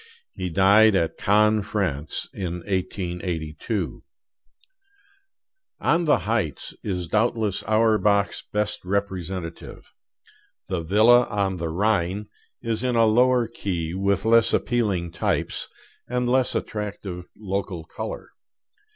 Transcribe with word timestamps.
He 0.33 0.49
died 0.49 0.95
at 0.95 1.15
Cannes, 1.19 1.61
France, 1.67 2.27
in 2.33 2.61
1882. 2.65 4.03
'On 5.79 6.05
the 6.05 6.17
Heights' 6.17 6.73
is 6.83 7.05
doubtless 7.07 7.61
Auerbach's 7.67 8.41
best 8.51 8.83
representative. 8.83 9.85
'The 10.69 10.81
Villa 10.81 11.27
on 11.29 11.57
the 11.57 11.69
Rhine' 11.69 12.25
is 12.63 12.83
in 12.83 12.95
a 12.95 13.05
lower 13.05 13.47
key, 13.47 13.93
with 13.93 14.25
less 14.25 14.53
appealing 14.55 15.11
types, 15.11 15.67
and 16.07 16.27
less 16.27 16.55
attractive 16.55 17.25
local 17.37 17.83
color. 17.83 18.31